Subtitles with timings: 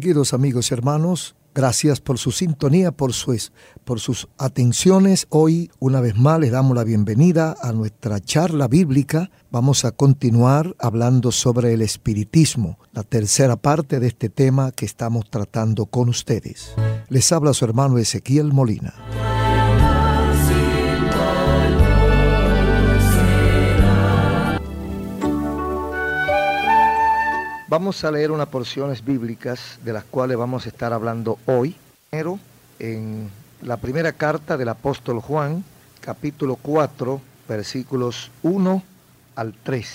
[0.00, 3.12] Distinguidos amigos y hermanos, gracias por su sintonía, por,
[3.84, 5.26] por sus atenciones.
[5.28, 9.30] Hoy, una vez más, les damos la bienvenida a nuestra charla bíblica.
[9.50, 15.28] Vamos a continuar hablando sobre el espiritismo, la tercera parte de este tema que estamos
[15.28, 16.72] tratando con ustedes.
[17.10, 18.94] Les habla su hermano Ezequiel Molina.
[27.70, 31.76] Vamos a leer unas porciones bíblicas de las cuales vamos a estar hablando hoy.
[32.10, 32.40] Primero,
[32.80, 33.30] en
[33.62, 35.62] la primera carta del apóstol Juan,
[36.00, 38.82] capítulo 4, versículos 1
[39.36, 39.88] al 3.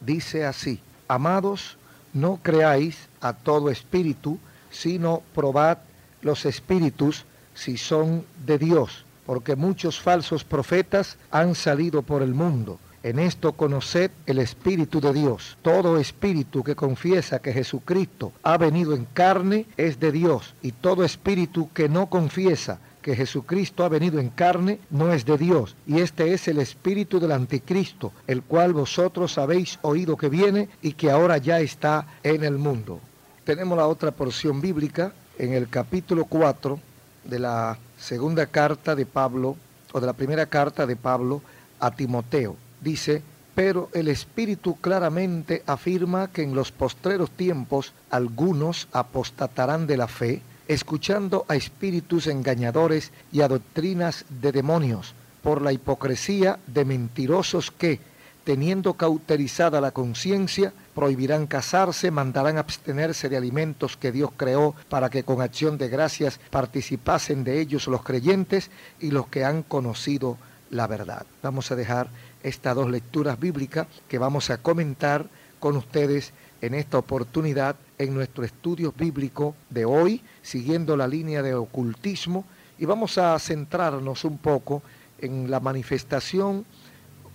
[0.00, 1.76] Dice así, amados,
[2.14, 4.38] no creáis a todo espíritu,
[4.70, 5.76] sino probad
[6.22, 12.78] los espíritus si son de Dios, porque muchos falsos profetas han salido por el mundo
[13.02, 15.56] en esto conoced el Espíritu de Dios.
[15.62, 20.54] Todo espíritu que confiesa que Jesucristo ha venido en carne es de Dios.
[20.62, 25.38] Y todo espíritu que no confiesa que Jesucristo ha venido en carne no es de
[25.38, 25.76] Dios.
[25.86, 30.92] Y este es el espíritu del anticristo, el cual vosotros habéis oído que viene y
[30.92, 33.00] que ahora ya está en el mundo.
[33.44, 36.78] Tenemos la otra porción bíblica en el capítulo 4
[37.24, 39.56] de la segunda carta de Pablo,
[39.92, 41.42] o de la primera carta de Pablo
[41.80, 43.22] a Timoteo dice,
[43.54, 50.42] pero el Espíritu claramente afirma que en los postreros tiempos algunos apostatarán de la fe,
[50.68, 57.98] escuchando a espíritus engañadores y a doctrinas de demonios, por la hipocresía de mentirosos que,
[58.44, 65.24] teniendo cauterizada la conciencia, prohibirán casarse, mandarán abstenerse de alimentos que Dios creó para que
[65.24, 68.70] con acción de gracias participasen de ellos los creyentes
[69.00, 70.36] y los que han conocido
[70.70, 71.26] la verdad.
[71.42, 72.10] Vamos a dejar
[72.42, 75.26] estas dos lecturas bíblicas que vamos a comentar
[75.58, 81.54] con ustedes en esta oportunidad en nuestro estudio bíblico de hoy, siguiendo la línea de
[81.54, 82.44] ocultismo,
[82.78, 84.82] y vamos a centrarnos un poco
[85.18, 86.64] en la manifestación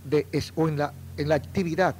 [0.04, 1.96] de, o en la, en la actividad,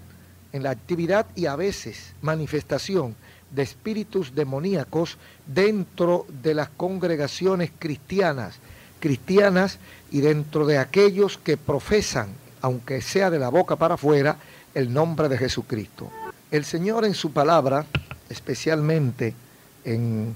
[0.52, 3.16] en la actividad y a veces manifestación
[3.52, 8.56] de espíritus demoníacos dentro de las congregaciones cristianas,
[9.00, 9.78] cristianas
[10.12, 12.30] y dentro de aquellos que profesan
[12.66, 14.38] aunque sea de la boca para afuera,
[14.74, 16.10] el nombre de Jesucristo.
[16.50, 17.86] El Señor en su palabra,
[18.28, 19.36] especialmente
[19.84, 20.36] en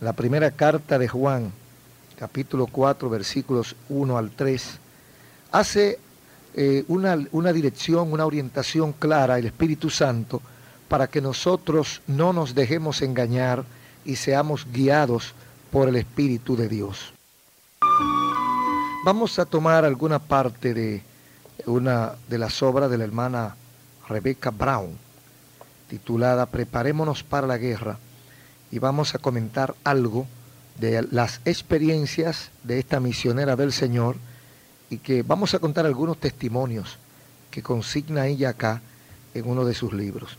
[0.00, 1.52] la primera carta de Juan,
[2.18, 4.78] capítulo 4, versículos 1 al 3,
[5.52, 6.00] hace
[6.54, 10.42] eh, una, una dirección, una orientación clara, el Espíritu Santo,
[10.88, 13.64] para que nosotros no nos dejemos engañar
[14.04, 15.32] y seamos guiados
[15.70, 17.12] por el Espíritu de Dios.
[19.04, 21.07] Vamos a tomar alguna parte de
[21.66, 23.56] una de las obras de la hermana
[24.08, 24.96] Rebecca Brown,
[25.88, 27.98] titulada Preparémonos para la guerra,
[28.70, 30.26] y vamos a comentar algo
[30.78, 34.16] de las experiencias de esta misionera del Señor
[34.90, 36.98] y que vamos a contar algunos testimonios
[37.50, 38.80] que consigna ella acá
[39.34, 40.38] en uno de sus libros.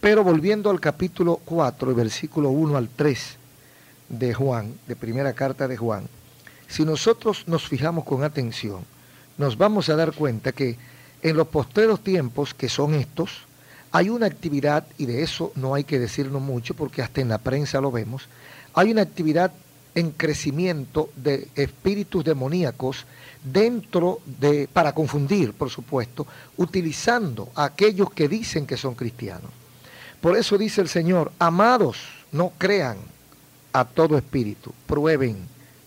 [0.00, 3.36] Pero volviendo al capítulo 4, versículo 1 al 3
[4.08, 6.08] de Juan, de primera carta de Juan,
[6.68, 8.84] si nosotros nos fijamos con atención,
[9.38, 10.76] nos vamos a dar cuenta que
[11.22, 13.30] en los postreros tiempos, que son estos,
[13.92, 17.38] hay una actividad, y de eso no hay que decirnos mucho porque hasta en la
[17.38, 18.28] prensa lo vemos,
[18.74, 19.52] hay una actividad
[19.94, 23.06] en crecimiento de espíritus demoníacos
[23.44, 29.50] dentro de, para confundir, por supuesto, utilizando a aquellos que dicen que son cristianos.
[30.20, 31.98] Por eso dice el Señor, amados,
[32.32, 32.96] no crean
[33.72, 35.36] a todo espíritu, prueben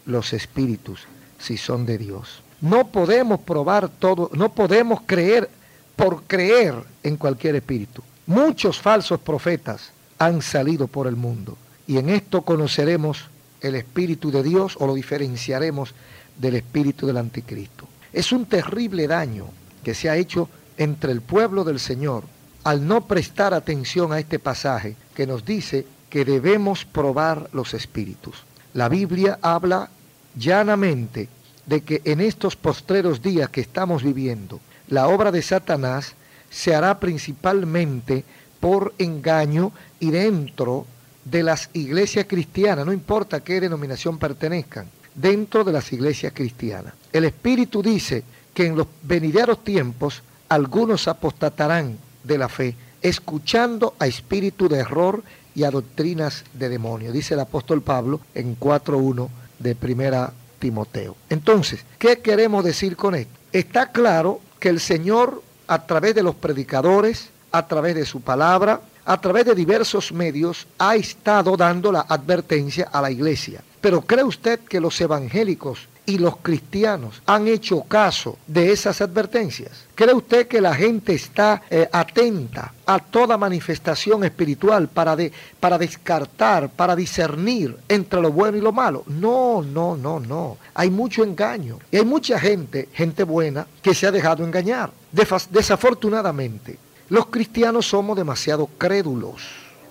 [0.05, 1.01] los espíritus
[1.39, 2.41] si son de Dios.
[2.61, 5.49] No podemos probar todo, no podemos creer
[5.95, 8.01] por creer en cualquier espíritu.
[8.25, 13.25] Muchos falsos profetas han salido por el mundo y en esto conoceremos
[13.61, 15.93] el espíritu de Dios o lo diferenciaremos
[16.37, 17.87] del espíritu del anticristo.
[18.11, 19.45] Es un terrible daño
[19.83, 22.23] que se ha hecho entre el pueblo del Señor
[22.63, 28.43] al no prestar atención a este pasaje que nos dice que debemos probar los espíritus.
[28.73, 29.89] La Biblia habla
[30.35, 31.29] llanamente
[31.67, 36.15] de que en estos postreros días que estamos viviendo, la obra de Satanás
[36.49, 38.23] se hará principalmente
[38.59, 40.85] por engaño y dentro
[41.25, 46.93] de las iglesias cristianas, no importa qué denominación pertenezcan, dentro de las iglesias cristianas.
[47.11, 48.23] El Espíritu dice
[48.53, 55.21] que en los venideros tiempos algunos apostatarán de la fe, escuchando a espíritu de error
[55.53, 59.27] y a doctrinas de demonio, dice el apóstol Pablo en 4.1
[59.59, 61.15] de primera Timoteo.
[61.29, 63.33] Entonces, ¿qué queremos decir con esto?
[63.51, 68.81] Está claro que el Señor, a través de los predicadores, a través de su palabra,
[69.05, 73.63] a través de diversos medios ha estado dando la advertencia a la iglesia.
[73.79, 79.85] Pero ¿cree usted que los evangélicos y los cristianos han hecho caso de esas advertencias?
[79.93, 85.77] ¿Cree usted que la gente está eh, atenta a toda manifestación espiritual para, de, para
[85.77, 89.03] descartar, para discernir entre lo bueno y lo malo?
[89.07, 90.57] No, no, no, no.
[90.73, 91.77] Hay mucho engaño.
[91.91, 94.91] Y hay mucha gente, gente buena, que se ha dejado engañar.
[95.11, 96.79] Desafortunadamente,
[97.09, 99.41] los cristianos somos demasiado crédulos.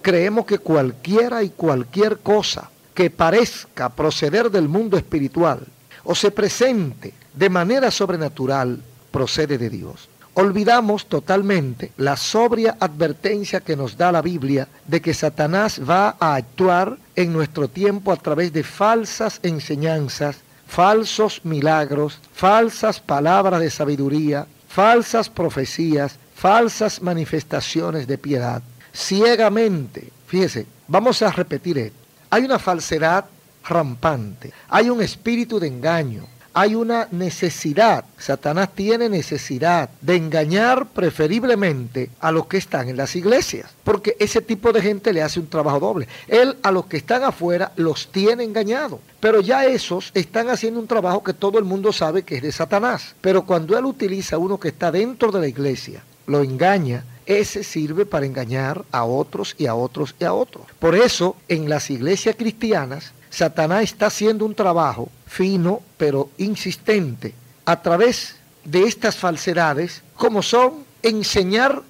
[0.00, 5.66] Creemos que cualquiera y cualquier cosa que parezca proceder del mundo espiritual
[6.06, 8.80] o se presente de manera sobrenatural
[9.10, 10.08] procede de Dios.
[10.34, 16.34] Olvidamos totalmente la sobria advertencia que nos da la Biblia de que Satanás va a
[16.36, 20.36] actuar en nuestro tiempo a través de falsas enseñanzas,
[20.68, 28.62] falsos milagros, falsas palabras de sabiduría, falsas profecías, falsas manifestaciones de piedad,
[28.92, 30.12] ciegamente.
[30.26, 31.98] Fíjese, vamos a repetir esto.
[32.28, 33.24] Hay una falsedad
[33.68, 36.26] rampante, hay un espíritu de engaño,
[36.58, 43.14] hay una necesidad, Satanás tiene necesidad de engañar preferiblemente a los que están en las
[43.14, 46.08] iglesias, porque ese tipo de gente le hace un trabajo doble.
[46.26, 50.86] Él a los que están afuera los tiene engañados, pero ya esos están haciendo un
[50.86, 53.14] trabajo que todo el mundo sabe que es de Satanás.
[53.20, 57.64] Pero cuando él utiliza a uno que está dentro de la iglesia, lo engaña, ese
[57.64, 60.64] sirve para engañar a otros y a otros y a otros.
[60.78, 67.34] Por eso, en las iglesias cristianas, Satanás está haciendo un trabajo fino pero insistente
[67.66, 71.82] a través de estas falsedades, como son enseñar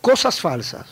[0.00, 0.86] cosas falsas.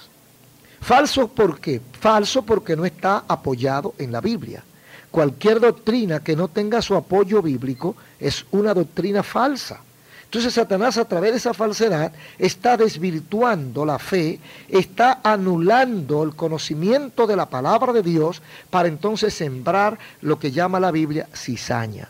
[0.81, 1.81] Falso ¿por qué?
[2.01, 4.65] Falso porque no está apoyado en la Biblia.
[5.13, 9.81] Cualquier doctrina que no tenga su apoyo bíblico es una doctrina falsa.
[10.25, 17.27] Entonces Satanás a través de esa falsedad está desvirtuando la fe, está anulando el conocimiento
[17.27, 22.09] de la palabra de Dios para entonces sembrar lo que llama la Biblia cizaña.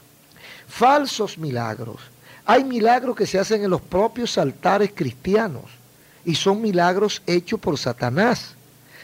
[0.67, 2.01] Falsos milagros.
[2.47, 5.65] Hay milagros que se hacen en los propios altares cristianos
[6.25, 8.55] y son milagros hechos por Satanás.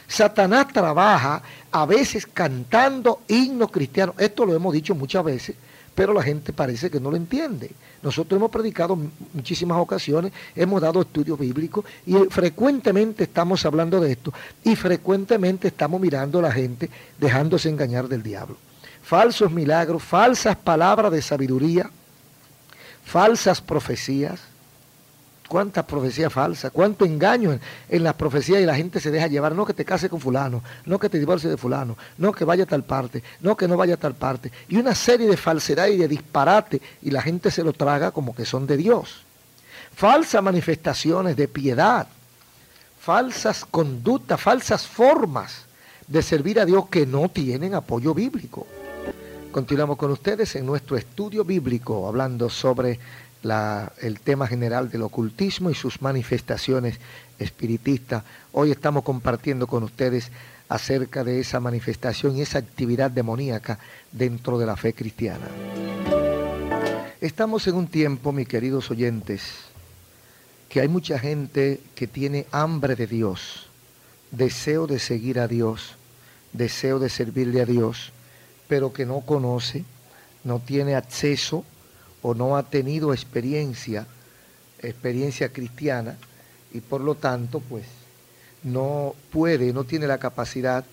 [0.07, 1.41] Satanás trabaja
[1.71, 4.15] a veces cantando himnos cristianos.
[4.17, 5.55] Esto lo hemos dicho muchas veces
[5.93, 7.71] pero la gente parece que no lo entiende.
[8.01, 8.97] Nosotros hemos predicado
[9.33, 14.33] muchísimas ocasiones, hemos dado estudios bíblicos y frecuentemente estamos hablando de esto
[14.63, 16.89] y frecuentemente estamos mirando a la gente
[17.19, 18.57] dejándose engañar del diablo.
[19.03, 21.89] Falsos milagros, falsas palabras de sabiduría,
[23.03, 24.39] falsas profecías,
[25.51, 27.59] cuánta profecía falsa, cuánto engaño
[27.89, 30.63] en, las profecías y la gente se deja llevar, no que te case con fulano,
[30.85, 33.75] no que te divorcies de fulano, no que vaya a tal parte, no que no
[33.75, 37.51] vaya a tal parte, y una serie de falsedades y de disparate y la gente
[37.51, 39.23] se lo traga como que son de Dios.
[39.93, 42.07] Falsas manifestaciones de piedad,
[43.01, 45.65] falsas conductas, falsas formas
[46.07, 48.65] de servir a Dios que no tienen apoyo bíblico.
[49.51, 53.01] Continuamos con ustedes en nuestro estudio bíblico hablando sobre
[53.43, 56.99] el tema general del ocultismo y sus manifestaciones
[57.39, 58.23] espiritistas.
[58.51, 60.31] Hoy estamos compartiendo con ustedes
[60.69, 63.79] acerca de esa manifestación y esa actividad demoníaca
[64.11, 65.47] dentro de la fe cristiana.
[67.19, 69.41] Estamos en un tiempo, mis queridos oyentes,
[70.69, 73.67] que hay mucha gente que tiene hambre de Dios,
[74.31, 75.95] deseo de seguir a Dios,
[76.53, 78.11] deseo de servirle a Dios,
[78.67, 79.83] pero que no conoce,
[80.43, 81.65] no tiene acceso
[82.21, 84.07] o no ha tenido experiencia,
[84.79, 86.17] experiencia cristiana,
[86.73, 87.85] y por lo tanto, pues,
[88.63, 90.85] no puede, no tiene la capacidad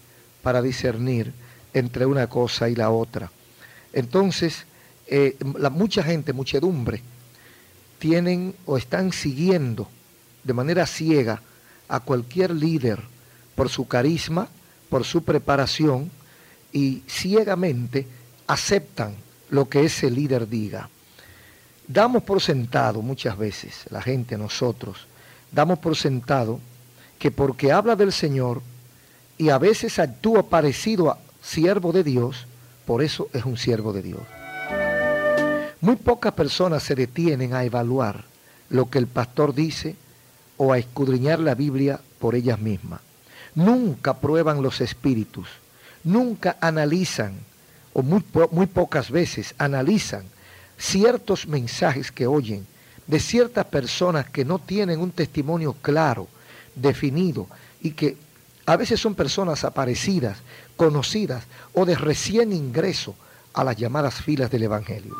[0.42, 1.32] para discernir
[1.74, 3.30] entre una cosa y la otra.
[3.92, 4.64] Entonces,
[5.06, 7.02] eh, la, mucha gente, muchedumbre,
[7.98, 9.88] tienen o están siguiendo
[10.44, 11.42] de manera ciega
[11.88, 13.02] a cualquier líder
[13.54, 14.48] por su carisma,
[14.88, 16.10] por su preparación,
[16.72, 18.06] y ciegamente
[18.46, 19.14] aceptan
[19.50, 20.88] lo que ese líder diga.
[21.88, 25.06] Damos por sentado muchas veces, la gente, nosotros,
[25.50, 26.60] damos por sentado
[27.18, 28.60] que porque habla del Señor
[29.38, 32.46] y a veces actúa parecido a siervo de Dios,
[32.84, 34.20] por eso es un siervo de Dios.
[35.80, 38.24] Muy pocas personas se detienen a evaluar
[38.68, 39.96] lo que el pastor dice
[40.58, 43.00] o a escudriñar la Biblia por ellas mismas.
[43.54, 45.48] Nunca prueban los espíritus,
[46.04, 47.32] nunca analizan,
[47.94, 50.24] o muy, muy pocas veces analizan
[50.78, 52.66] ciertos mensajes que oyen
[53.06, 56.28] de ciertas personas que no tienen un testimonio claro,
[56.74, 57.46] definido,
[57.80, 58.16] y que
[58.66, 60.38] a veces son personas aparecidas,
[60.76, 63.14] conocidas o de recién ingreso
[63.54, 65.16] a las llamadas filas del Evangelio.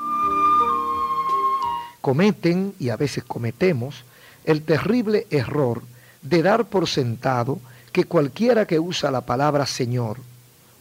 [2.03, 4.05] Cometen, y a veces cometemos,
[4.45, 5.83] el terrible error
[6.23, 7.59] de dar por sentado
[7.91, 10.19] que cualquiera que usa la palabra Señor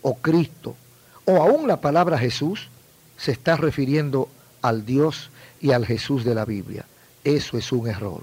[0.01, 0.75] o Cristo
[1.25, 2.69] o aún la palabra Jesús
[3.17, 4.29] se está refiriendo
[4.67, 5.29] al Dios
[5.61, 6.85] y al Jesús de la Biblia.
[7.23, 8.21] Eso es un error.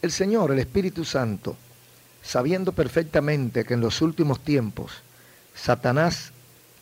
[0.00, 1.56] El Señor, el Espíritu Santo,
[2.22, 4.92] sabiendo perfectamente que en los últimos tiempos
[5.54, 6.32] Satanás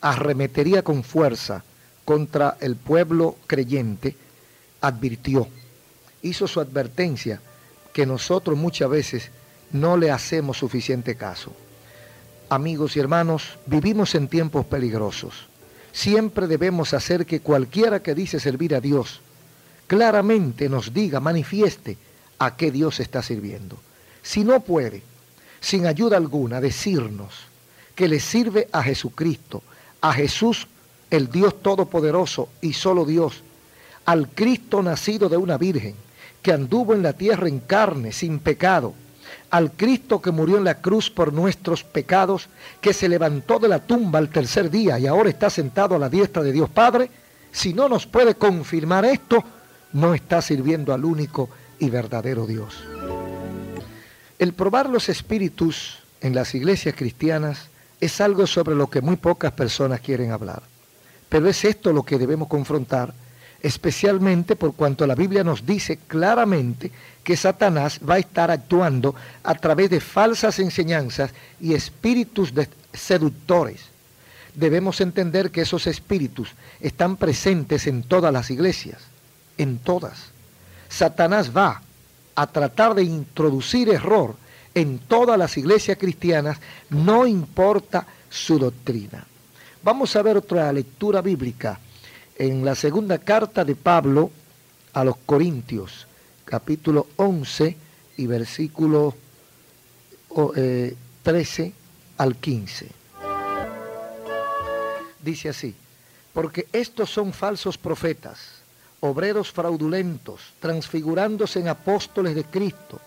[0.00, 1.64] arremetería con fuerza
[2.04, 4.16] contra el pueblo creyente,
[4.81, 5.49] advirtió,
[6.23, 7.40] hizo su advertencia
[7.92, 9.31] que nosotros muchas veces
[9.71, 11.52] no le hacemos suficiente caso.
[12.49, 15.51] Amigos y hermanos, vivimos en tiempos peligrosos.
[15.92, 19.20] Siempre debemos hacer que cualquiera que dice servir a Dios
[19.92, 21.99] claramente nos diga, manifieste
[22.38, 23.76] a qué Dios está sirviendo.
[24.22, 25.02] Si no puede,
[25.61, 27.34] sin ayuda alguna, decirnos
[27.94, 29.62] que le sirve a Jesucristo,
[30.00, 30.66] a Jesús,
[31.11, 33.42] el Dios Todopoderoso y solo Dios,
[34.06, 35.94] al Cristo nacido de una virgen,
[36.40, 38.94] que anduvo en la tierra en carne, sin pecado,
[39.52, 42.49] al Cristo que murió en la cruz por nuestros pecados,
[42.80, 46.09] que se levantó de la tumba al tercer día y ahora está sentado a la
[46.09, 47.11] diestra de Dios Padre,
[47.52, 49.44] si no nos puede confirmar esto,
[49.92, 52.82] no está sirviendo al único y verdadero Dios.
[54.38, 57.68] El probar los espíritus en las iglesias cristianas
[58.00, 60.62] es algo sobre lo que muy pocas personas quieren hablar.
[61.28, 63.12] Pero es esto lo que debemos confrontar
[63.62, 66.90] especialmente por cuanto la Biblia nos dice claramente
[67.24, 72.52] que Satanás va a estar actuando a través de falsas enseñanzas y espíritus
[72.92, 73.82] seductores.
[74.54, 76.50] Debemos entender que esos espíritus
[76.80, 79.00] están presentes en todas las iglesias,
[79.56, 80.30] en todas.
[80.88, 81.80] Satanás va
[82.34, 84.36] a tratar de introducir error
[84.74, 86.58] en todas las iglesias cristianas,
[86.90, 89.26] no importa su doctrina.
[89.82, 91.78] Vamos a ver otra lectura bíblica
[92.36, 94.30] en la segunda carta de Pablo
[94.92, 96.06] a los Corintios,
[96.44, 97.76] capítulo 11
[98.16, 99.14] y versículo
[101.22, 101.72] 13 eh,
[102.18, 102.88] al 15.
[105.22, 105.75] Dice así,
[106.32, 108.62] porque estos son falsos profetas,
[109.00, 113.00] obreros fraudulentos, transfigurándose en apóstoles de Cristo,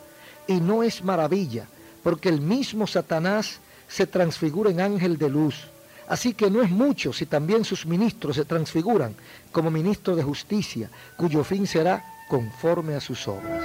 [0.47, 1.67] y no es maravilla,
[2.03, 5.67] porque el mismo Satanás se transfigura en ángel de luz
[6.07, 9.15] Así que no es mucho si también sus ministros se transfiguran
[9.51, 13.63] como ministros de justicia, cuyo fin será conforme a sus obras.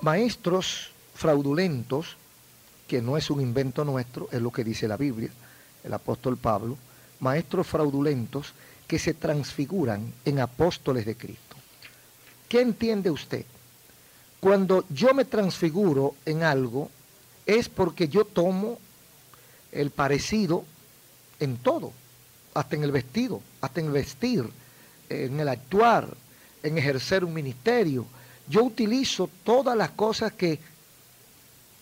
[0.00, 2.16] Maestros fraudulentos,
[2.88, 5.30] que no es un invento nuestro, es lo que dice la Biblia,
[5.84, 6.76] el apóstol Pablo,
[7.20, 8.52] maestros fraudulentos
[8.86, 11.56] que se transfiguran en apóstoles de Cristo.
[12.48, 13.46] ¿Qué entiende usted?
[14.40, 16.90] Cuando yo me transfiguro en algo,
[17.46, 18.78] es porque yo tomo
[19.70, 20.64] el parecido
[21.38, 21.92] en todo,
[22.54, 24.44] hasta en el vestido, hasta en el vestir,
[25.12, 26.08] en el actuar,
[26.62, 28.06] en ejercer un ministerio.
[28.48, 30.58] Yo utilizo todas las cosas que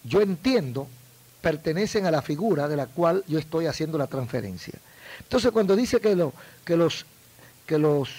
[0.04, 0.88] yo entiendo
[1.40, 4.74] pertenecen a la figura de la cual yo estoy haciendo la transferencia.
[5.18, 6.32] Entonces cuando dice que, lo,
[6.64, 7.06] que los,
[7.66, 8.10] que los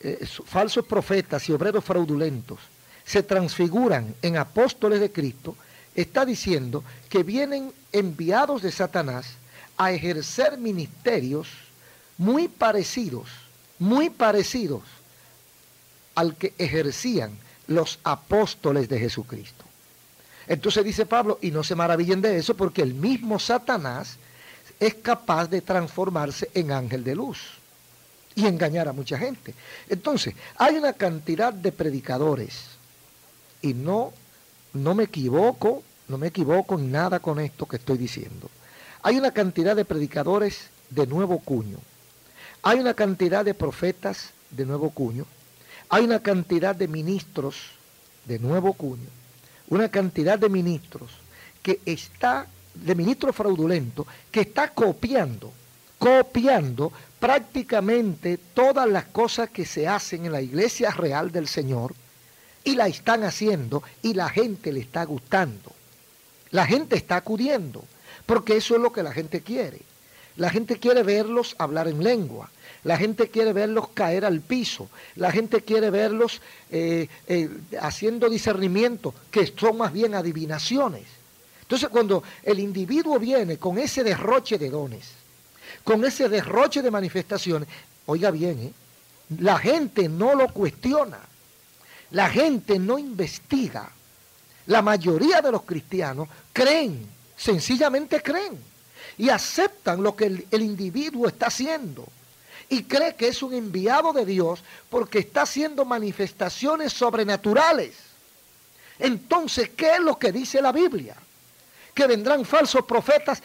[0.00, 2.58] eh, falsos profetas y obreros fraudulentos
[3.04, 5.56] se transfiguran en apóstoles de Cristo,
[5.94, 9.34] está diciendo que vienen enviados de Satanás
[9.76, 11.48] a ejercer ministerios
[12.16, 13.28] muy parecidos,
[13.82, 14.82] muy parecidos
[16.14, 17.36] al que ejercían
[17.66, 19.64] los apóstoles de Jesucristo.
[20.46, 24.18] Entonces dice Pablo, y no se maravillen de eso, porque el mismo Satanás
[24.78, 27.38] es capaz de transformarse en ángel de luz
[28.34, 29.54] y engañar a mucha gente.
[29.88, 32.66] Entonces, hay una cantidad de predicadores,
[33.62, 34.12] y no
[34.72, 38.48] no me equivoco, no me equivoco en nada con esto que estoy diciendo.
[39.02, 41.78] Hay una cantidad de predicadores de nuevo cuño.
[42.62, 45.26] Hay una cantidad de profetas de nuevo cuño.
[45.88, 47.56] Hay una cantidad de ministros
[48.24, 49.08] de nuevo cuño.
[49.68, 51.10] Una cantidad de ministros
[51.62, 55.52] que está, de ministros fraudulentos, que está copiando,
[55.98, 61.94] copiando prácticamente todas las cosas que se hacen en la iglesia real del Señor
[62.64, 65.72] y la están haciendo y la gente le está gustando.
[66.50, 67.84] La gente está acudiendo,
[68.26, 69.80] porque eso es lo que la gente quiere.
[70.36, 72.50] La gente quiere verlos hablar en lengua.
[72.84, 74.88] La gente quiere verlos caer al piso.
[75.16, 77.48] La gente quiere verlos eh, eh,
[77.80, 81.04] haciendo discernimiento, que son más bien adivinaciones.
[81.60, 85.12] Entonces cuando el individuo viene con ese derroche de dones,
[85.84, 87.68] con ese derroche de manifestaciones,
[88.06, 88.72] oiga bien, ¿eh?
[89.38, 91.18] la gente no lo cuestiona.
[92.10, 93.90] La gente no investiga.
[94.66, 98.58] La mayoría de los cristianos creen, sencillamente creen,
[99.18, 102.04] y aceptan lo que el, individuo está haciendo.
[102.68, 107.94] Y cree que es un enviado de Dios porque está haciendo manifestaciones sobrenaturales.
[108.98, 111.16] Entonces, ¿qué es lo que dice la Biblia?
[111.92, 113.42] Que vendrán falsos profetas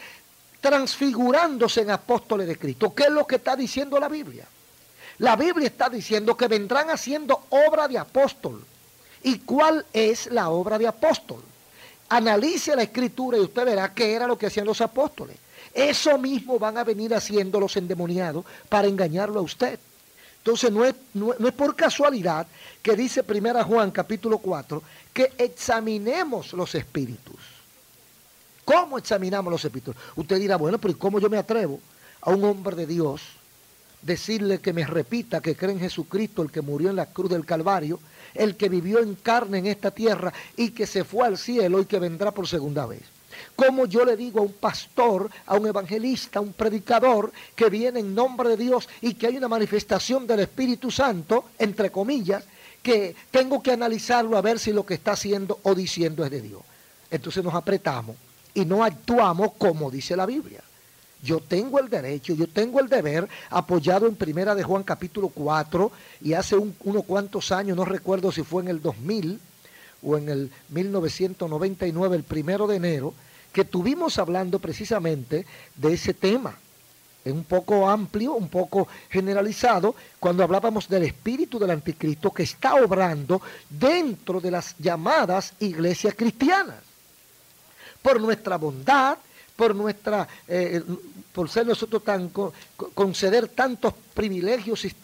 [0.60, 2.94] transfigurándose en apóstoles de Cristo.
[2.94, 4.46] ¿Qué es lo que está diciendo la Biblia?
[5.18, 8.64] La Biblia está diciendo que vendrán haciendo obra de apóstol.
[9.22, 11.42] ¿Y cuál es la obra de apóstol?
[12.08, 15.36] Analice la escritura y usted verá qué era lo que hacían los apóstoles.
[15.78, 19.78] Eso mismo van a venir haciendo los endemoniados para engañarlo a usted.
[20.38, 22.48] Entonces no es, no, es por casualidad
[22.82, 24.82] que dice 1 Juan capítulo 4
[25.12, 27.36] que examinemos los espíritus.
[28.64, 29.94] ¿Cómo examinamos los espíritus?
[30.16, 31.78] Usted dirá, bueno, pero ¿cómo yo me atrevo
[32.22, 33.22] a un hombre de Dios
[34.02, 37.46] decirle que me repita que cree en Jesucristo, el que murió en la cruz del
[37.46, 38.00] Calvario,
[38.34, 41.86] el que vivió en carne en esta tierra y que se fue al cielo y
[41.86, 43.17] que vendrá por segunda vez.
[43.56, 48.00] Como yo le digo a un pastor, a un evangelista, a un predicador que viene
[48.00, 52.44] en nombre de Dios y que hay una manifestación del Espíritu Santo, entre comillas,
[52.82, 56.40] que tengo que analizarlo a ver si lo que está haciendo o diciendo es de
[56.40, 56.62] Dios.
[57.10, 58.16] Entonces nos apretamos
[58.54, 60.62] y no actuamos como dice la Biblia.
[61.22, 65.90] Yo tengo el derecho, yo tengo el deber, apoyado en Primera de Juan capítulo 4,
[66.22, 69.40] y hace unos cuantos años, no recuerdo si fue en el 2000
[70.02, 73.14] o en el 1999, el primero de enero,
[73.52, 76.56] que tuvimos hablando precisamente de ese tema.
[77.24, 82.76] Es un poco amplio, un poco generalizado, cuando hablábamos del espíritu del anticristo que está
[82.76, 86.78] obrando dentro de las llamadas iglesias cristianas.
[88.00, 89.18] Por nuestra bondad,
[89.56, 90.82] por nuestra, eh,
[91.32, 92.30] por ser nosotros tan,
[92.94, 94.94] conceder tantos privilegios y,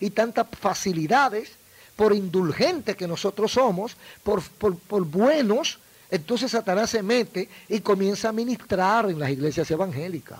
[0.00, 1.52] y tantas facilidades,
[1.96, 5.78] por indulgentes que nosotros somos, por, por buenos,
[6.12, 10.38] entonces Satanás se mete y comienza a ministrar en las iglesias evangélicas.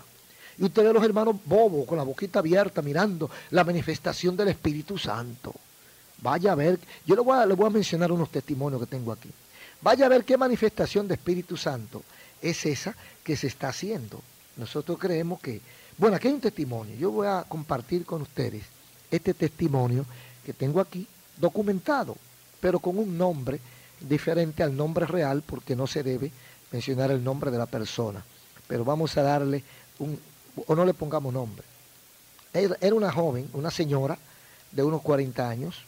[0.59, 4.49] Y usted ve a los hermanos bobos con la boquita abierta mirando la manifestación del
[4.49, 5.51] Espíritu Santo.
[6.21, 9.11] Vaya a ver, yo le voy a, le voy a mencionar unos testimonios que tengo
[9.11, 9.31] aquí.
[9.81, 12.03] Vaya a ver qué manifestación de Espíritu Santo
[12.39, 14.21] es esa que se está haciendo.
[14.57, 15.59] Nosotros creemos que,
[15.97, 16.95] bueno, aquí hay un testimonio.
[16.97, 18.61] Yo voy a compartir con ustedes
[19.09, 20.05] este testimonio
[20.45, 22.15] que tengo aquí documentado,
[22.61, 23.59] pero con un nombre
[24.07, 26.31] diferente al nombre real porque no se debe
[26.71, 28.23] mencionar el nombre de la persona.
[28.67, 29.63] Pero vamos a darle
[29.99, 30.19] un,
[30.67, 31.65] o no le pongamos nombre.
[32.53, 34.17] Era una joven, una señora
[34.71, 35.83] de unos 40 años.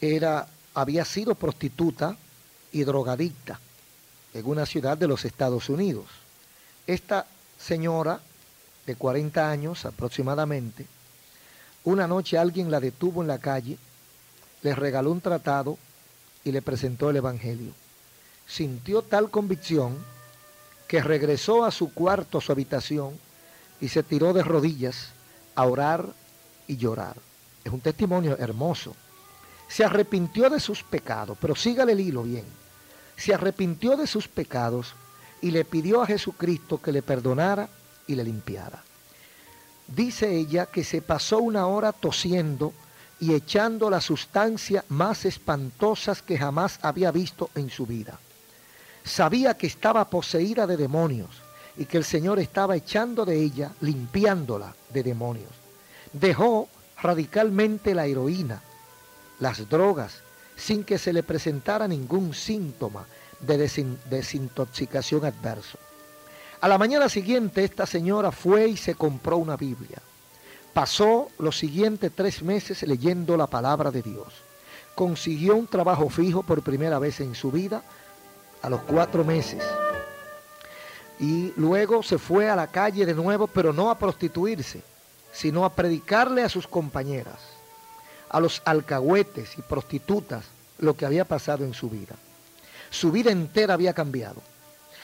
[0.00, 2.16] Era, había sido prostituta
[2.72, 3.58] y drogadicta
[4.34, 6.06] en una ciudad de los Estados Unidos.
[6.86, 7.26] Esta
[7.58, 8.20] señora
[8.86, 10.86] de 40 años aproximadamente,
[11.84, 13.78] una noche alguien la detuvo en la calle,
[14.62, 15.78] le regaló un tratado
[16.44, 17.72] y le presentó el Evangelio.
[18.46, 19.96] Sintió tal convicción
[20.88, 23.18] que regresó a su cuarto, a su habitación,
[23.80, 25.10] y se tiró de rodillas
[25.54, 26.06] a orar
[26.66, 27.16] y llorar.
[27.64, 28.94] Es un testimonio hermoso.
[29.68, 32.44] Se arrepintió de sus pecados, pero sígale el hilo bien
[33.20, 34.94] se arrepintió de sus pecados
[35.42, 37.68] y le pidió a Jesucristo que le perdonara
[38.06, 38.82] y le limpiara.
[39.86, 42.72] Dice ella que se pasó una hora tosiendo
[43.20, 48.18] y echando las sustancias más espantosas que jamás había visto en su vida.
[49.04, 51.30] Sabía que estaba poseída de demonios
[51.76, 55.50] y que el Señor estaba echando de ella, limpiándola de demonios.
[56.12, 56.68] Dejó
[57.00, 58.62] radicalmente la heroína,
[59.38, 60.22] las drogas
[60.56, 63.06] sin que se le presentara ningún síntoma
[63.40, 63.56] de
[64.10, 65.78] desintoxicación adverso.
[66.60, 70.02] A la mañana siguiente esta señora fue y se compró una Biblia.
[70.80, 74.28] Pasó los siguientes tres meses leyendo la palabra de Dios.
[74.94, 77.82] Consiguió un trabajo fijo por primera vez en su vida
[78.62, 79.62] a los cuatro meses.
[81.18, 84.82] Y luego se fue a la calle de nuevo, pero no a prostituirse,
[85.30, 87.36] sino a predicarle a sus compañeras
[88.30, 90.46] a los alcahuetes y prostitutas
[90.78, 92.14] lo que había pasado en su vida.
[92.88, 94.40] Su vida entera había cambiado.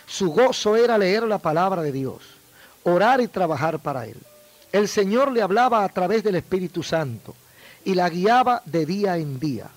[0.07, 2.23] Su gozo era leer la palabra de Dios,
[2.83, 4.17] orar y trabajar para Él.
[4.73, 7.35] El Señor le hablaba a través del Espíritu Santo
[7.85, 9.71] y la guiaba de día en día.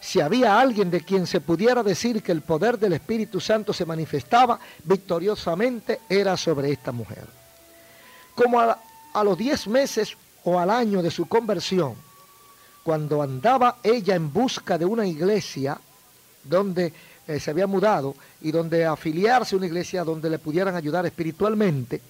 [0.00, 3.84] Si había alguien de quien se pudiera decir que el poder del Espíritu Santo se
[3.84, 7.26] manifestaba victoriosamente, era sobre esta mujer.
[8.34, 8.78] Como a,
[9.24, 11.94] los diez meses o al año de su conversión,
[12.84, 15.78] cuando andaba ella en busca de una iglesia
[16.44, 16.92] donde
[17.26, 22.00] eh, se había mudado y donde afiliarse a una iglesia donde le pudieran ayudar espiritualmente,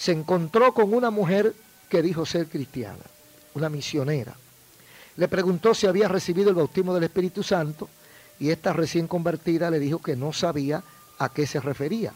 [0.00, 1.54] se encontró con una mujer
[1.90, 3.04] que dijo ser cristiana,
[3.52, 4.34] una misionera.
[5.16, 7.86] Le preguntó si había recibido el bautismo del Espíritu Santo
[8.38, 10.82] y esta recién convertida le dijo que no sabía
[11.18, 12.14] a qué se refería.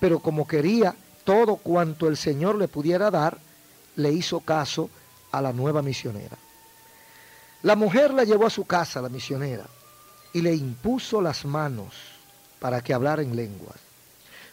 [0.00, 3.36] Pero como quería todo cuanto el Señor le pudiera dar,
[3.96, 4.88] le hizo caso
[5.30, 6.38] a la nueva misionera.
[7.64, 9.66] La mujer la llevó a su casa, la misionera,
[10.32, 11.92] y le impuso las manos
[12.58, 13.89] para que hablara en lenguas.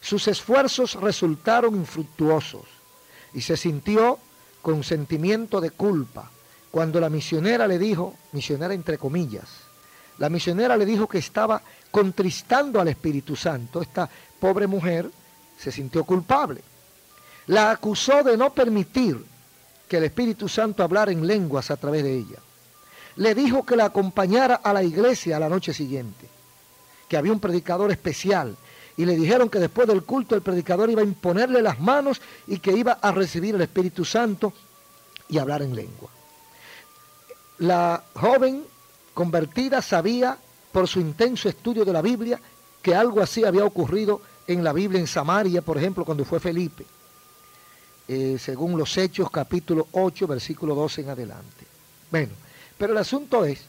[0.07, 2.63] Sus esfuerzos resultaron infructuosos
[3.33, 4.17] y se sintió
[4.61, 6.31] con sentimiento de culpa
[6.71, 9.49] cuando la misionera le dijo, misionera entre comillas,
[10.17, 13.81] la misionera le dijo que estaba contristando al Espíritu Santo.
[13.81, 15.11] Esta pobre mujer
[15.59, 16.61] se sintió culpable.
[17.47, 19.21] La acusó de no permitir
[19.89, 22.39] que el Espíritu Santo hablara en lenguas a través de ella.
[23.17, 26.29] Le dijo que la acompañara a la iglesia a la noche siguiente,
[27.09, 28.55] que había un predicador especial
[28.97, 32.57] y le dijeron que después del culto el predicador iba a imponerle las manos y
[32.57, 34.51] que iba a recibir el Espíritu Santo
[35.29, 36.09] y hablar en lengua.
[37.59, 38.63] La joven
[39.13, 40.37] convertida sabía
[40.71, 42.41] por su intenso estudio de la Biblia
[42.81, 46.85] que algo así había ocurrido en la Biblia en Samaria, por ejemplo, cuando fue Felipe,
[48.07, 51.65] eh, según los Hechos capítulo 8, versículo 12 en adelante.
[52.09, 52.33] Bueno,
[52.77, 53.61] pero el asunto es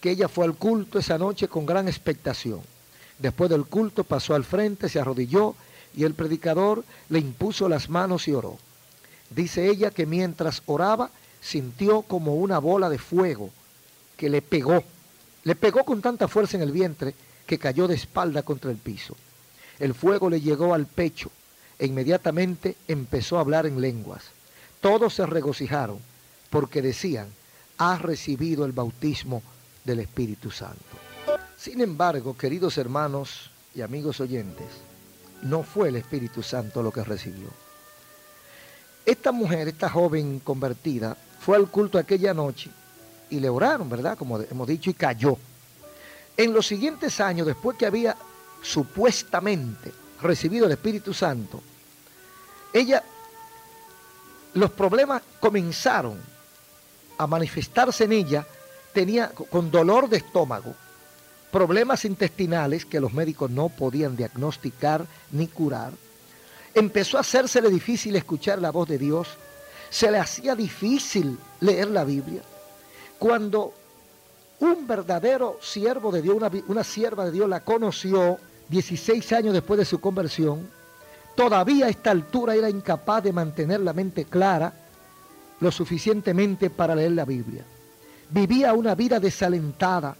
[0.00, 2.60] que ella fue al culto esa noche con gran expectación.
[3.20, 5.54] Después del culto pasó al frente, se arrodilló
[5.94, 8.58] y el predicador le impuso las manos y oró.
[9.28, 13.50] Dice ella que mientras oraba sintió como una bola de fuego
[14.16, 14.82] que le pegó,
[15.44, 17.14] le pegó con tanta fuerza en el vientre
[17.46, 19.16] que cayó de espalda contra el piso.
[19.78, 21.30] El fuego le llegó al pecho
[21.78, 24.22] e inmediatamente empezó a hablar en lenguas.
[24.80, 25.98] Todos se regocijaron
[26.48, 27.28] porque decían,
[27.78, 29.42] ha recibido el bautismo
[29.84, 31.09] del Espíritu Santo.
[31.60, 34.66] Sin embargo, queridos hermanos y amigos oyentes,
[35.42, 37.48] no fue el Espíritu Santo lo que recibió.
[39.04, 42.70] Esta mujer, esta joven convertida, fue al culto aquella noche
[43.28, 44.16] y le oraron, ¿verdad?
[44.16, 45.36] Como hemos dicho, y cayó.
[46.34, 48.16] En los siguientes años, después que había
[48.62, 49.92] supuestamente
[50.22, 51.60] recibido el Espíritu Santo,
[52.72, 53.04] ella,
[54.54, 56.18] los problemas comenzaron
[57.18, 58.46] a manifestarse en ella,
[58.94, 60.74] tenía con dolor de estómago,
[61.50, 65.92] problemas intestinales que los médicos no podían diagnosticar ni curar.
[66.74, 69.28] Empezó a hacérsele difícil escuchar la voz de Dios,
[69.90, 72.42] se le hacía difícil leer la Biblia.
[73.18, 73.74] Cuando
[74.60, 76.36] un verdadero siervo de Dios,
[76.68, 80.68] una, sierva de Dios la conoció 16 años después de su conversión,
[81.34, 84.72] todavía a esta altura era incapaz de mantener la mente clara
[85.60, 87.64] lo suficientemente para leer la Biblia.
[88.30, 90.16] Vivía una vida desalentada,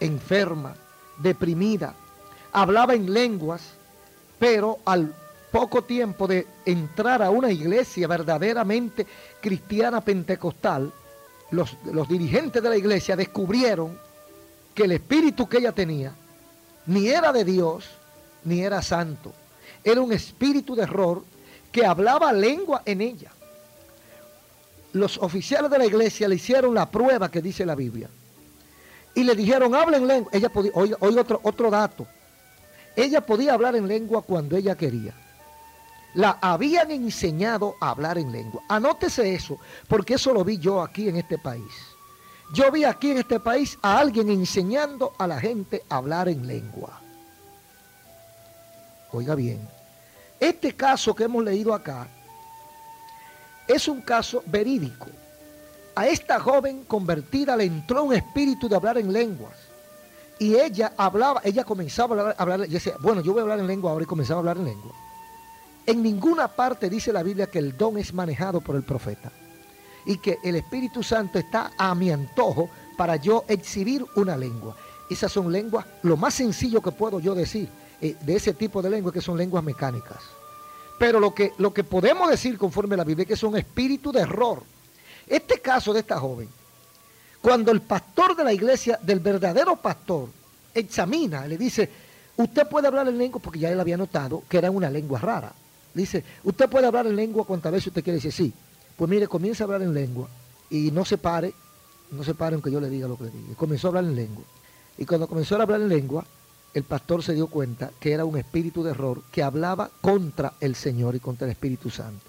[0.00, 0.74] enferma,
[1.18, 1.94] deprimida,
[2.52, 3.62] hablaba en lenguas,
[4.38, 5.14] pero al
[5.50, 9.06] poco tiempo de entrar a una iglesia verdaderamente
[9.40, 10.92] cristiana pentecostal,
[11.50, 11.76] los,
[12.08, 13.98] dirigentes de la iglesia descubrieron
[14.74, 16.12] que el espíritu que ella tenía
[16.86, 17.88] ni era de Dios,
[18.44, 19.32] ni era santo.
[19.82, 21.24] Era un espíritu de error
[21.72, 23.30] que hablaba lengua en ella.
[24.92, 28.08] Los oficiales de la iglesia le hicieron la prueba que dice la Biblia.
[29.14, 30.30] Y le dijeron, habla en lengua.
[30.32, 32.06] Ella podía, oiga, otro, otro dato.
[32.96, 35.14] Ella podía hablar en lengua cuando ella quería
[36.14, 38.62] la habían enseñado a hablar en lengua.
[38.68, 41.72] Anótese eso, porque eso lo vi yo aquí en este país.
[42.52, 46.46] Yo vi aquí en este país a alguien enseñando a la gente a hablar en
[46.46, 47.00] lengua.
[49.12, 49.60] Oiga bien,
[50.38, 52.08] este caso que hemos leído acá
[53.68, 55.06] es un caso verídico.
[56.00, 59.52] A esta joven convertida le entró un espíritu de hablar en lenguas.
[60.38, 63.66] Y ella hablaba, ella comenzaba a hablar, y decía, bueno, yo voy a hablar en
[63.66, 64.92] lengua ahora y comenzaba a hablar en lengua.
[65.84, 69.30] En ninguna parte dice la Biblia que el don es manejado por el profeta
[70.06, 74.76] y que el Espíritu Santo está a mi antojo para yo exhibir una lengua.
[75.10, 77.68] Esas son lenguas, lo más sencillo que puedo yo decir
[78.00, 80.22] eh, de ese tipo de lenguas que son lenguas mecánicas.
[80.98, 83.58] Pero lo que, lo que podemos decir conforme a la Biblia es que es un
[83.58, 84.62] espíritu de error.
[85.30, 86.48] Este caso de esta joven,
[87.40, 90.28] cuando el pastor de la iglesia, del verdadero pastor,
[90.74, 91.88] examina, le dice,
[92.36, 95.52] usted puede hablar en lengua porque ya él había notado que era una lengua rara.
[95.94, 98.16] Dice, usted puede hablar en lengua cuantas veces usted quiere.
[98.16, 98.52] Dice, sí.
[98.96, 100.28] Pues mire, comienza a hablar en lengua
[100.68, 101.54] y no se pare,
[102.10, 103.54] no se pare aunque yo le diga lo que le diga.
[103.54, 104.44] Comenzó a hablar en lengua.
[104.98, 106.26] Y cuando comenzó a hablar en lengua,
[106.74, 110.74] el pastor se dio cuenta que era un espíritu de error que hablaba contra el
[110.74, 112.24] Señor y contra el Espíritu Santo.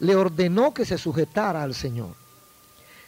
[0.00, 2.21] Le ordenó que se sujetara al Señor.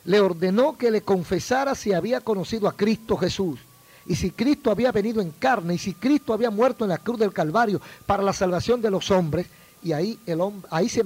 [0.05, 3.61] Le ordenó que le confesara si había conocido a Cristo Jesús
[4.07, 7.19] y si Cristo había venido en carne y si Cristo había muerto en la cruz
[7.19, 9.47] del Calvario para la salvación de los hombres
[9.83, 11.03] y ahí, el hombre, ahí se,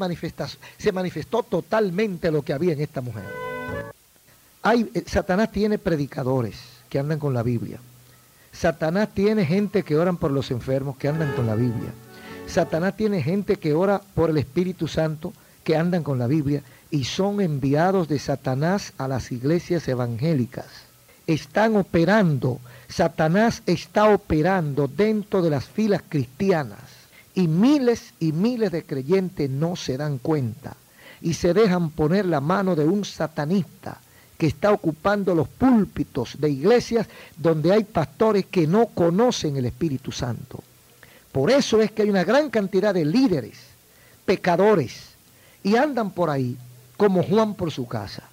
[0.79, 3.25] se manifestó totalmente lo que había en esta mujer.
[4.65, 6.57] Eh, Satanás tiene predicadores
[6.89, 7.81] que andan con la Biblia.
[8.53, 11.93] Satanás tiene gente que oran por los enfermos que andan con la Biblia.
[12.47, 15.33] Satanás tiene gente que ora por el Espíritu Santo
[15.65, 20.67] que andan con la Biblia y son enviados de Satanás a las iglesias evangélicas.
[21.27, 26.81] están operando, Satanás está operando dentro de las filas cristianas
[27.35, 30.75] y miles y miles de creyentes no se dan cuenta
[31.21, 34.01] y se dejan poner la mano de un satanista
[34.39, 40.13] que está ocupando los púlpitos de iglesias donde hay pastores que no conocen el Espíritu
[40.13, 40.63] Santo.
[41.33, 43.59] Por eso es que hay una gran cantidad de líderes,
[44.25, 45.09] pecadores,
[45.63, 46.57] y andan por ahí
[46.99, 48.25] como Juan por su casa.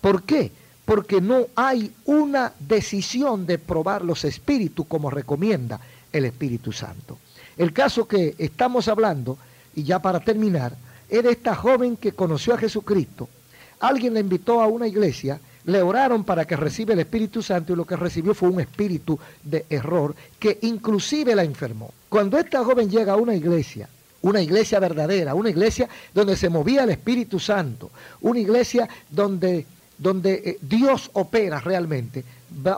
[0.00, 0.52] ¿Por qué?
[0.84, 5.80] Porque no hay una decisión de probar los espíritus como recomienda
[6.12, 7.18] el Espíritu Santo.
[7.56, 9.38] El caso que estamos hablando,
[9.74, 10.76] y ya para terminar,
[11.08, 13.28] es de esta joven que conoció a Jesucristo.
[13.80, 17.76] Alguien la invitó a una iglesia, le oraron para que reciba el Espíritu Santo y
[17.76, 21.94] lo que recibió fue un espíritu de error que inclusive la enfermó.
[22.10, 23.88] Cuando esta joven llega a una iglesia,
[24.22, 27.90] una iglesia verdadera, una iglesia donde se movía el Espíritu Santo,
[28.22, 29.66] una iglesia donde,
[29.98, 32.24] donde eh, Dios opera realmente.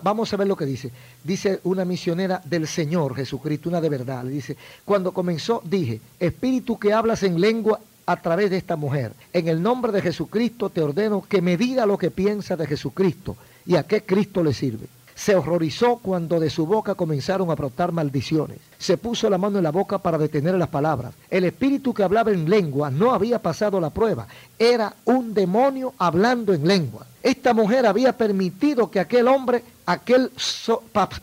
[0.02, 0.90] vamos a ver lo que dice.
[1.22, 4.24] Dice una misionera del Señor Jesucristo, una de verdad.
[4.24, 9.12] Le dice, cuando comenzó dije, Espíritu que hablas en lengua a través de esta mujer.
[9.32, 13.36] En el nombre de Jesucristo te ordeno que me diga lo que piensa de Jesucristo
[13.66, 14.86] y a qué Cristo le sirve.
[15.14, 18.58] Se horrorizó cuando de su boca comenzaron a brotar maldiciones.
[18.78, 21.14] Se puso la mano en la boca para detener las palabras.
[21.30, 24.26] El espíritu que hablaba en lengua no había pasado la prueba.
[24.58, 27.06] Era un demonio hablando en lengua.
[27.24, 30.30] Esta mujer había permitido que aquel hombre, aquel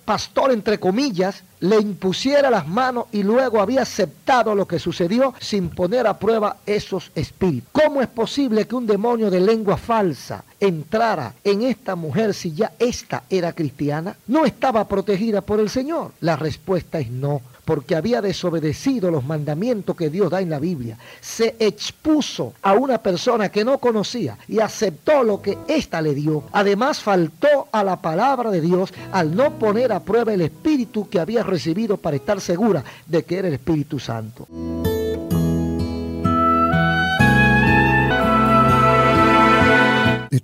[0.04, 5.70] pastor entre comillas, le impusiera las manos y luego había aceptado lo que sucedió sin
[5.70, 7.70] poner a prueba esos espíritus.
[7.72, 12.72] ¿Cómo es posible que un demonio de lengua falsa entrara en esta mujer si ya
[12.80, 14.16] esta era cristiana?
[14.26, 16.14] ¿No estaba protegida por el Señor?
[16.20, 20.98] La respuesta es no porque había desobedecido los mandamientos que Dios da en la Biblia.
[21.22, 26.44] Se expuso a una persona que no conocía y aceptó lo que ésta le dio.
[26.52, 31.22] Además faltó a la palabra de Dios al no poner a prueba el espíritu que
[31.22, 34.50] había recibido para estar segura de que era el Espíritu Santo.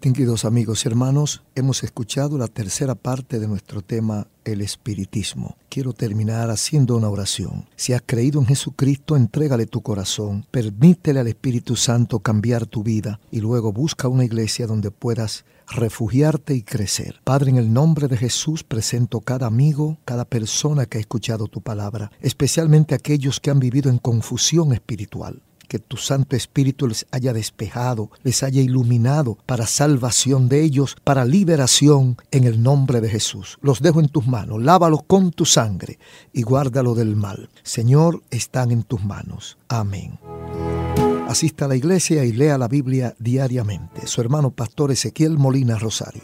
[0.07, 5.57] Distinguidos amigos y hermanos, hemos escuchado la tercera parte de nuestro tema, el espiritismo.
[5.67, 7.67] Quiero terminar haciendo una oración.
[7.75, 13.19] Si has creído en Jesucristo, entrégale tu corazón, permítele al Espíritu Santo cambiar tu vida
[13.31, 17.19] y luego busca una iglesia donde puedas refugiarte y crecer.
[17.25, 21.59] Padre, en el nombre de Jesús presento cada amigo, cada persona que ha escuchado tu
[21.59, 27.33] palabra, especialmente aquellos que han vivido en confusión espiritual que tu Santo Espíritu les haya
[27.33, 33.57] despejado, les haya iluminado para salvación de ellos, para liberación en el nombre de Jesús.
[33.61, 35.99] Los dejo en tus manos, lávalos con tu sangre
[36.33, 37.49] y guárdalo del mal.
[37.63, 39.57] Señor, están en tus manos.
[39.67, 40.19] Amén.
[41.27, 44.07] Asista a la iglesia y lea la Biblia diariamente.
[44.07, 46.23] Su hermano pastor Ezequiel Molina Rosario.